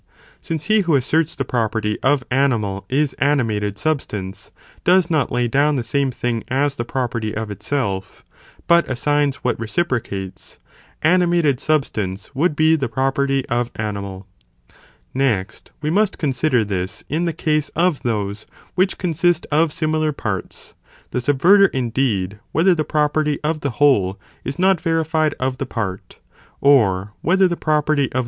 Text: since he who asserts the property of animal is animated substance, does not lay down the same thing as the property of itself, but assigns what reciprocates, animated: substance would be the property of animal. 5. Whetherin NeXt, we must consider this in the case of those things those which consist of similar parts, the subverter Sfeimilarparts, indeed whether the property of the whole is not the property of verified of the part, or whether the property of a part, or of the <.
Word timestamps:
since 0.41 0.63
he 0.63 0.79
who 0.79 0.95
asserts 0.95 1.35
the 1.35 1.45
property 1.45 1.99
of 2.01 2.23
animal 2.31 2.87
is 2.89 3.13
animated 3.19 3.77
substance, 3.77 4.49
does 4.83 5.11
not 5.11 5.31
lay 5.31 5.47
down 5.47 5.75
the 5.75 5.83
same 5.83 6.09
thing 6.09 6.43
as 6.47 6.75
the 6.75 6.83
property 6.83 7.35
of 7.35 7.51
itself, 7.51 8.25
but 8.65 8.89
assigns 8.89 9.43
what 9.43 9.59
reciprocates, 9.59 10.57
animated: 11.03 11.59
substance 11.59 12.33
would 12.33 12.55
be 12.55 12.75
the 12.75 12.89
property 12.89 13.45
of 13.47 13.69
animal. 13.75 14.25
5. 14.69 14.77
Whetherin 15.13 15.45
NeXt, 15.45 15.67
we 15.83 15.91
must 15.91 16.17
consider 16.17 16.63
this 16.65 17.03
in 17.07 17.25
the 17.25 17.31
case 17.31 17.69
of 17.75 18.01
those 18.01 18.41
things 18.41 18.49
those 18.49 18.59
which 18.73 18.97
consist 18.97 19.45
of 19.51 19.71
similar 19.71 20.11
parts, 20.11 20.73
the 21.11 21.19
subverter 21.21 21.67
Sfeimilarparts, 21.69 21.75
indeed 21.75 22.39
whether 22.51 22.73
the 22.73 22.83
property 22.83 23.37
of 23.43 23.59
the 23.59 23.69
whole 23.77 24.19
is 24.43 24.57
not 24.57 24.77
the 24.77 24.81
property 24.81 24.97
of 24.97 25.11
verified 25.11 25.35
of 25.39 25.57
the 25.59 25.67
part, 25.67 26.17
or 26.59 27.13
whether 27.21 27.47
the 27.47 27.55
property 27.55 28.05
of 28.05 28.07
a 28.07 28.07
part, 28.07 28.09
or 28.09 28.09
of 28.09 28.09
the 28.09 28.19
<. 28.19 28.19